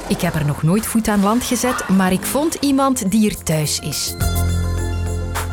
Ik 0.09 0.21
heb 0.21 0.35
er 0.35 0.47
nog 0.47 0.63
nooit 0.63 0.87
voet 0.87 1.09
aan 1.09 1.23
land 1.23 1.45
gezet, 1.45 1.89
maar 1.89 2.13
ik 2.13 2.23
vond 2.23 2.55
iemand 2.55 3.11
die 3.11 3.31
er 3.31 3.43
thuis 3.43 3.79
is. 3.79 4.15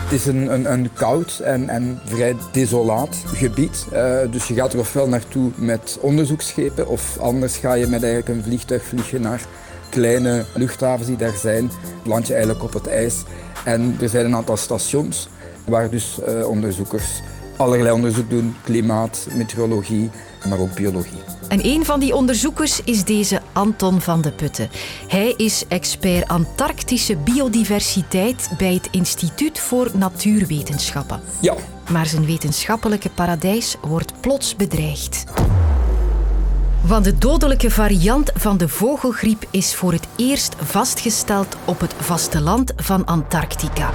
Het 0.05 0.13
is 0.13 0.25
een, 0.25 0.53
een, 0.53 0.71
een 0.71 0.93
koud 0.93 1.39
en, 1.39 1.69
en, 1.69 1.99
vrij 2.05 2.35
desolaat 2.51 3.15
gebied. 3.25 3.85
Uh, 3.93 4.17
dus 4.31 4.47
je 4.47 4.53
gaat 4.53 4.73
er 4.73 4.79
ofwel 4.79 5.07
naartoe 5.07 5.51
met 5.55 5.97
onderzoeksschepen 6.01 6.87
of 6.87 7.17
anders 7.19 7.57
ga 7.57 7.73
je 7.73 7.87
met 7.87 8.03
eigenlijk 8.03 8.37
een 8.37 8.43
vliegtuig 8.43 8.83
vliegen 8.83 9.21
naar 9.21 9.41
kleine 9.89 10.45
luchthavens 10.53 11.07
die 11.07 11.17
daar 11.17 11.35
zijn. 11.35 11.71
Land 12.03 12.27
je 12.27 12.33
eigenlijk 12.33 12.63
op 12.63 12.73
het 12.73 12.87
ijs. 12.87 13.23
En 13.63 13.97
er 14.01 14.09
zijn 14.09 14.25
een 14.25 14.35
aantal 14.35 14.57
stations 14.57 15.29
waar 15.65 15.89
dus 15.89 16.19
uh, 16.27 16.47
onderzoekers 16.47 17.21
allerlei 17.57 17.91
onderzoek 17.91 18.29
doen. 18.29 18.55
Klimaat, 18.63 19.27
meteorologie, 19.33 20.09
maar 20.49 20.59
ook 20.59 20.73
biologie. 20.73 21.19
En 21.47 21.65
een 21.65 21.85
van 21.85 21.99
die 21.99 22.15
onderzoekers 22.15 22.81
is 22.83 23.03
deze 23.03 23.41
Anton 23.53 24.01
van 24.01 24.21
de 24.21 24.31
Putten. 24.31 24.69
Hij 25.07 25.33
is 25.37 25.65
expert 25.67 26.27
Antarctische 26.27 27.15
biodiversiteit 27.15 28.49
bij 28.57 28.73
het 28.73 28.87
Instituut 28.91 29.59
voor 29.59 29.89
Natuurwetenschappen. 29.93 31.21
Ja. 31.41 31.53
Maar 31.91 32.05
zijn 32.05 32.25
wetenschappelijke 32.25 33.09
paradijs 33.09 33.75
wordt 33.81 34.13
plots 34.19 34.55
bedreigd. 34.55 35.23
Want 36.87 37.03
de 37.03 37.17
dodelijke 37.17 37.71
variant 37.71 38.31
van 38.35 38.57
de 38.57 38.67
vogelgriep 38.67 39.45
is 39.51 39.75
voor 39.75 39.91
het 39.91 40.07
eerst 40.15 40.55
vastgesteld 40.59 41.55
op 41.65 41.79
het 41.79 41.93
vasteland 41.97 42.73
van 42.75 43.05
Antarctica 43.05 43.93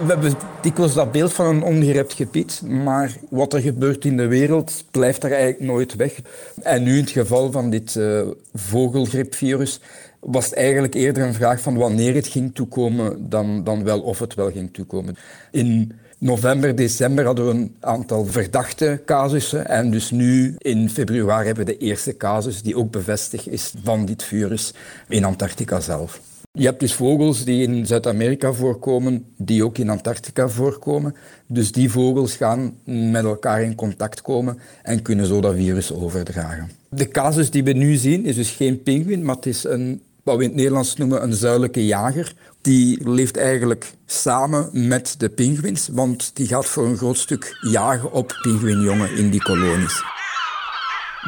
we 0.00 0.12
hebben 0.12 0.32
dikwijls 0.62 0.94
dat 0.94 1.12
beeld 1.12 1.32
van 1.32 1.46
een 1.46 1.62
ongerept 1.62 2.12
gebied, 2.12 2.62
maar 2.66 3.16
wat 3.28 3.52
er 3.52 3.60
gebeurt 3.60 4.04
in 4.04 4.16
de 4.16 4.26
wereld 4.26 4.84
blijft 4.90 5.24
er 5.24 5.32
eigenlijk 5.32 5.62
nooit 5.62 5.96
weg. 5.96 6.20
En 6.62 6.82
nu 6.82 6.94
in 6.94 7.00
het 7.00 7.10
geval 7.10 7.52
van 7.52 7.70
dit 7.70 7.94
uh, 7.94 8.20
vogelgriepvirus 8.54 9.80
was 10.20 10.44
het 10.44 10.54
eigenlijk 10.54 10.94
eerder 10.94 11.22
een 11.22 11.34
vraag 11.34 11.60
van 11.60 11.76
wanneer 11.76 12.14
het 12.14 12.26
ging 12.26 12.54
toekomen 12.54 13.28
dan, 13.28 13.64
dan 13.64 13.84
wel 13.84 14.00
of 14.00 14.18
het 14.18 14.34
wel 14.34 14.50
ging 14.50 14.72
toekomen. 14.72 15.16
In 15.50 15.92
november, 16.18 16.76
december 16.76 17.24
hadden 17.24 17.46
we 17.46 17.50
een 17.50 17.76
aantal 17.80 18.24
verdachte 18.24 19.02
casussen 19.06 19.68
en 19.68 19.90
dus 19.90 20.10
nu 20.10 20.54
in 20.58 20.90
februari 20.90 21.46
hebben 21.46 21.66
we 21.66 21.72
de 21.72 21.78
eerste 21.78 22.16
casus 22.16 22.62
die 22.62 22.76
ook 22.76 22.90
bevestigd 22.90 23.48
is 23.48 23.72
van 23.82 24.04
dit 24.04 24.22
virus 24.22 24.74
in 25.08 25.24
Antarctica 25.24 25.80
zelf. 25.80 26.29
Je 26.52 26.64
hebt 26.64 26.80
dus 26.80 26.94
vogels 26.94 27.44
die 27.44 27.62
in 27.62 27.86
Zuid-Amerika 27.86 28.52
voorkomen, 28.52 29.24
die 29.36 29.64
ook 29.64 29.78
in 29.78 29.88
Antarctica 29.88 30.48
voorkomen. 30.48 31.14
Dus 31.46 31.72
die 31.72 31.90
vogels 31.90 32.36
gaan 32.36 32.74
met 32.84 33.24
elkaar 33.24 33.62
in 33.62 33.74
contact 33.74 34.22
komen 34.22 34.58
en 34.82 35.02
kunnen 35.02 35.26
zo 35.26 35.40
dat 35.40 35.54
virus 35.54 35.92
overdragen. 35.92 36.70
De 36.88 37.08
casus 37.08 37.50
die 37.50 37.64
we 37.64 37.72
nu 37.72 37.94
zien 37.94 38.24
is 38.24 38.34
dus 38.34 38.50
geen 38.50 38.82
pinguïn, 38.82 39.24
maar 39.24 39.36
het 39.36 39.46
is 39.46 39.64
een, 39.64 40.02
wat 40.22 40.36
we 40.36 40.42
in 40.42 40.48
het 40.48 40.56
Nederlands 40.56 40.96
noemen 40.96 41.22
een 41.22 41.34
zuidelijke 41.34 41.86
jager. 41.86 42.34
Die 42.60 43.08
leeft 43.08 43.36
eigenlijk 43.36 43.92
samen 44.06 44.88
met 44.88 45.14
de 45.18 45.28
pinguïns, 45.28 45.88
want 45.92 46.30
die 46.34 46.46
gaat 46.46 46.66
voor 46.66 46.86
een 46.86 46.96
groot 46.96 47.18
stuk 47.18 47.58
jagen 47.60 48.12
op 48.12 48.38
pinguïnjongen 48.42 49.16
in 49.16 49.30
die 49.30 49.42
kolonies. 49.42 50.19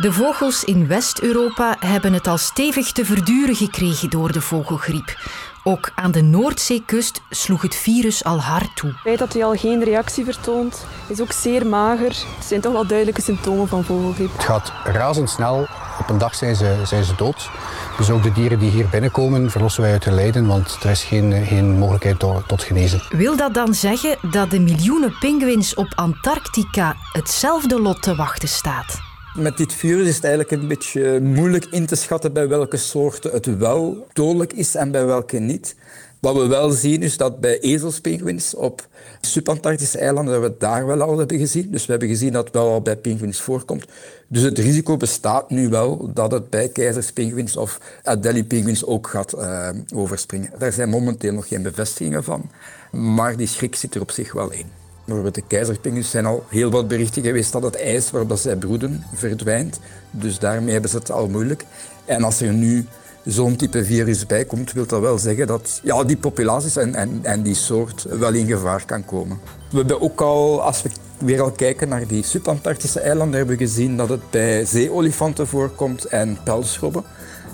De 0.00 0.12
vogels 0.12 0.64
in 0.64 0.86
West-Europa 0.86 1.76
hebben 1.78 2.12
het 2.12 2.26
al 2.26 2.38
stevig 2.38 2.92
te 2.92 3.04
verduren 3.04 3.54
gekregen 3.54 4.10
door 4.10 4.32
de 4.32 4.40
vogelgriep. 4.40 5.16
Ook 5.64 5.92
aan 5.94 6.10
de 6.10 6.22
Noordzeekust 6.22 7.20
sloeg 7.30 7.62
het 7.62 7.74
virus 7.74 8.24
al 8.24 8.40
hard 8.40 8.76
toe. 8.76 8.90
Het 8.90 9.00
feit 9.00 9.18
dat 9.18 9.32
hij 9.32 9.44
al 9.44 9.54
geen 9.54 9.84
reactie 9.84 10.24
vertoont, 10.24 10.86
is 11.06 11.20
ook 11.20 11.32
zeer 11.32 11.66
mager. 11.66 12.08
Het 12.08 12.46
zijn 12.46 12.60
toch 12.60 12.72
wel 12.72 12.86
duidelijke 12.86 13.22
symptomen 13.22 13.68
van 13.68 13.84
vogelgriep. 13.84 14.32
Het 14.32 14.44
gaat 14.44 14.72
razendsnel. 14.84 15.66
Op 16.00 16.08
een 16.08 16.18
dag 16.18 16.34
zijn 16.34 16.56
ze, 16.56 16.80
zijn 16.84 17.04
ze 17.04 17.14
dood. 17.16 17.50
Dus 17.96 18.10
ook 18.10 18.22
de 18.22 18.32
dieren 18.32 18.58
die 18.58 18.70
hier 18.70 18.88
binnenkomen 18.88 19.50
verlossen 19.50 19.82
wij 19.82 19.92
uit 19.92 20.04
hun 20.04 20.14
lijden, 20.14 20.46
want 20.46 20.78
er 20.82 20.90
is 20.90 21.04
geen, 21.04 21.46
geen 21.46 21.78
mogelijkheid 21.78 22.18
tot, 22.18 22.48
tot 22.48 22.62
genezen. 22.62 23.02
Wil 23.10 23.36
dat 23.36 23.54
dan 23.54 23.74
zeggen 23.74 24.18
dat 24.30 24.50
de 24.50 24.60
miljoenen 24.60 25.18
pinguïns 25.18 25.74
op 25.74 25.92
Antarctica 25.94 26.96
hetzelfde 27.12 27.80
lot 27.80 28.02
te 28.02 28.14
wachten 28.14 28.48
staat? 28.48 29.11
Met 29.34 29.56
dit 29.56 29.72
virus 29.72 30.08
is 30.08 30.14
het 30.14 30.24
eigenlijk 30.24 30.62
een 30.62 30.68
beetje 30.68 31.20
moeilijk 31.20 31.64
in 31.64 31.86
te 31.86 31.94
schatten 31.94 32.32
bij 32.32 32.48
welke 32.48 32.76
soorten 32.76 33.30
het 33.30 33.58
wel 33.58 34.06
dodelijk 34.12 34.52
is 34.52 34.74
en 34.74 34.90
bij 34.90 35.06
welke 35.06 35.38
niet. 35.38 35.74
Wat 36.20 36.36
we 36.36 36.46
wel 36.46 36.70
zien 36.70 37.02
is 37.02 37.16
dat 37.16 37.40
bij 37.40 37.60
ezelspinguïns 37.60 38.54
op 38.54 38.88
subantarctische 39.20 39.98
eilanden, 39.98 40.32
dat 40.32 40.42
we 40.42 40.48
het 40.48 40.60
daar 40.60 40.86
wel 40.86 41.00
al 41.00 41.18
hebben 41.18 41.38
gezien. 41.38 41.70
Dus 41.70 41.84
we 41.84 41.90
hebben 41.90 42.08
gezien 42.08 42.32
dat 42.32 42.44
het 42.44 42.54
wel 42.54 42.68
al 42.70 42.80
bij 42.80 42.96
pinguïns 42.96 43.40
voorkomt. 43.40 43.84
Dus 44.28 44.42
het 44.42 44.58
risico 44.58 44.96
bestaat 44.96 45.50
nu 45.50 45.68
wel 45.68 46.10
dat 46.14 46.32
het 46.32 46.50
bij 46.50 46.68
keizerspinguïns 46.68 47.56
of 47.56 47.80
Adelie-pinguïns 48.02 48.84
ook 48.84 49.06
gaat 49.06 49.34
uh, 49.34 49.68
overspringen. 49.94 50.50
Daar 50.58 50.72
zijn 50.72 50.88
momenteel 50.88 51.32
nog 51.32 51.48
geen 51.48 51.62
bevestigingen 51.62 52.24
van, 52.24 52.50
maar 52.90 53.36
die 53.36 53.46
schrik 53.46 53.76
zit 53.76 53.94
er 53.94 54.00
op 54.00 54.10
zich 54.10 54.32
wel 54.32 54.50
in. 54.50 54.81
Bijvoorbeeld 55.04 55.34
de 55.34 55.42
keizerpinguïns 55.46 56.10
zijn 56.10 56.26
al 56.26 56.44
heel 56.48 56.70
wat 56.70 56.88
berichten 56.88 57.22
geweest 57.22 57.52
dat 57.52 57.62
het 57.62 57.76
ijs 57.76 58.10
waarop 58.10 58.36
zij 58.36 58.56
broeden 58.56 59.04
verdwijnt. 59.14 59.80
Dus 60.10 60.38
daarmee 60.38 60.72
hebben 60.72 60.90
ze 60.90 60.96
het 60.96 61.10
al 61.10 61.28
moeilijk. 61.28 61.64
En 62.04 62.24
als 62.24 62.40
er 62.40 62.52
nu 62.52 62.86
zo'n 63.24 63.56
type 63.56 63.84
virus 63.84 64.26
bij 64.26 64.44
komt, 64.44 64.72
wil 64.72 64.86
dat 64.86 65.00
wel 65.00 65.18
zeggen 65.18 65.46
dat 65.46 65.80
ja, 65.82 66.04
die 66.04 66.16
populaties 66.16 66.76
en, 66.76 66.94
en, 66.94 67.18
en 67.22 67.42
die 67.42 67.54
soort 67.54 68.02
wel 68.02 68.32
in 68.32 68.46
gevaar 68.46 68.84
kan 68.84 69.04
komen. 69.04 69.40
We 69.70 69.76
hebben 69.76 70.00
ook 70.00 70.20
al, 70.20 70.62
als 70.62 70.82
we 70.82 70.90
weer 71.18 71.40
al 71.40 71.50
kijken 71.50 71.88
naar 71.88 72.06
die 72.06 72.22
subantarctische 72.24 73.00
eilanden, 73.00 73.36
hebben 73.36 73.58
we 73.58 73.64
gezien 73.64 73.96
dat 73.96 74.08
het 74.08 74.30
bij 74.30 74.64
zeeolifanten 74.64 75.46
voorkomt 75.46 76.04
en 76.04 76.38
pelsschrobben. 76.44 77.04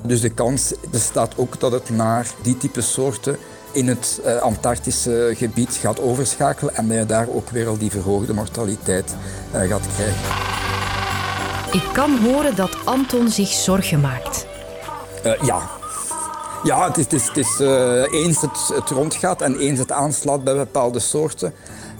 Dus 0.06 0.20
de 0.20 0.30
kans 0.30 0.74
bestaat 0.90 1.32
ook 1.36 1.60
dat 1.60 1.72
het 1.72 1.90
naar 1.90 2.26
die 2.42 2.56
type 2.56 2.80
soorten 2.80 3.36
in 3.78 3.88
het 3.88 4.20
uh, 4.24 4.36
Antarctische 4.36 5.32
gebied 5.36 5.78
gaat 5.80 6.00
overschakelen 6.00 6.74
en 6.74 6.88
dat 6.88 6.96
je 6.96 7.06
daar 7.06 7.28
ook 7.28 7.50
weer 7.50 7.68
al 7.68 7.78
die 7.78 7.90
verhoogde 7.90 8.34
mortaliteit 8.34 9.14
uh, 9.54 9.60
gaat 9.60 9.86
krijgen. 9.94 10.20
Ik 11.72 11.92
kan 11.92 12.18
horen 12.18 12.56
dat 12.56 12.76
Anton 12.84 13.28
zich 13.28 13.48
zorgen 13.48 14.00
maakt. 14.00 14.46
Uh, 15.26 15.42
ja. 15.42 15.70
Ja, 16.62 16.86
het 16.86 16.96
is, 16.96 17.04
het 17.04 17.12
is, 17.12 17.26
het 17.26 17.36
is 17.36 17.60
eens 18.10 18.40
het, 18.40 18.70
het 18.74 18.90
rondgaat 18.90 19.42
en 19.42 19.58
eens 19.58 19.78
het 19.78 19.92
aanslaat 19.92 20.44
bij 20.44 20.54
bepaalde 20.54 20.98
soorten, 20.98 21.54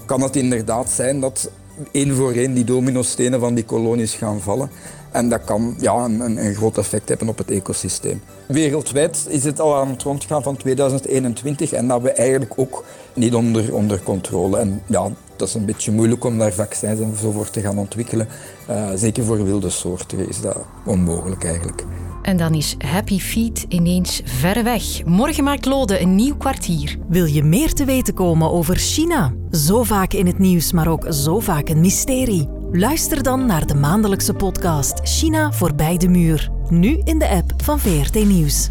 kan 0.05 0.21
het 0.21 0.35
inderdaad 0.35 0.89
zijn 0.89 1.19
dat 1.19 1.49
één 1.91 2.15
voor 2.15 2.31
één 2.31 2.53
die 2.53 2.63
dominostenen 2.63 3.39
van 3.39 3.53
die 3.53 3.65
kolonies 3.65 4.13
gaan 4.13 4.41
vallen. 4.41 4.69
En 5.11 5.29
dat 5.29 5.43
kan 5.43 5.75
ja, 5.79 5.93
een, 5.93 6.45
een, 6.45 6.55
groot 6.55 6.77
effect 6.77 7.09
hebben 7.09 7.27
op 7.27 7.37
het 7.37 7.51
ecosysteem. 7.51 8.21
Wereldwijd 8.45 9.25
is 9.29 9.43
het 9.43 9.59
al 9.59 9.75
aan 9.75 9.89
het 9.89 10.03
rondgaan 10.03 10.43
van 10.43 10.57
2021 10.57 11.71
en 11.71 11.87
dat 11.87 12.01
we 12.01 12.11
eigenlijk 12.11 12.53
ook 12.55 12.85
niet 13.13 13.35
onder, 13.35 13.73
onder 13.73 14.03
controle. 14.03 14.57
En 14.57 14.81
ja, 14.85 15.11
dat 15.35 15.47
is 15.47 15.53
een 15.53 15.65
beetje 15.65 15.91
moeilijk 15.91 16.23
om 16.23 16.37
daar 16.37 16.53
vaccins 16.53 16.99
en 16.99 17.17
zo 17.21 17.31
voor 17.31 17.49
te 17.49 17.61
gaan 17.61 17.77
ontwikkelen. 17.77 18.27
Uh, 18.69 18.89
zeker 18.95 19.23
voor 19.23 19.43
wilde 19.43 19.69
soorten 19.69 20.29
is 20.29 20.41
dat 20.41 20.57
onmogelijk 20.85 21.43
eigenlijk. 21.43 21.85
En 22.21 22.37
dan 22.37 22.53
is 22.53 22.75
Happy 22.77 23.19
Feet 23.19 23.65
ineens 23.69 24.21
ver 24.23 24.63
weg. 24.63 25.05
Morgen 25.05 25.43
maakt 25.43 25.65
Lode 25.65 26.01
een 26.01 26.15
nieuw 26.15 26.35
kwartier. 26.35 26.97
Wil 27.07 27.25
je 27.25 27.43
meer 27.43 27.73
te 27.73 27.85
weten 27.85 28.13
komen 28.13 28.51
over 28.51 28.75
China? 28.75 29.33
Zo 29.51 29.83
vaak 29.83 30.13
in 30.13 30.25
het 30.25 30.39
nieuws, 30.39 30.71
maar 30.71 30.87
ook 30.87 31.05
zo 31.09 31.39
vaak 31.39 31.69
een 31.69 31.79
mysterie. 31.79 32.49
Luister 32.71 33.23
dan 33.23 33.45
naar 33.45 33.67
de 33.67 33.75
maandelijkse 33.75 34.33
podcast 34.33 34.99
China 35.03 35.51
voorbij 35.51 35.97
de 35.97 36.09
muur. 36.09 36.49
Nu 36.69 37.01
in 37.03 37.19
de 37.19 37.29
app 37.29 37.53
van 37.63 37.79
VRT 37.79 38.13
Nieuws. 38.13 38.67